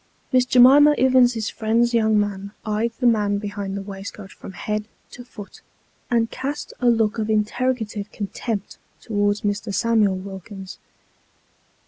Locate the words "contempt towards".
8.11-9.41